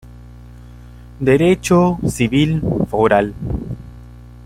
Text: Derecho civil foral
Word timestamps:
Derecho 1.19 1.99
civil 2.09 2.59
foral 2.89 3.35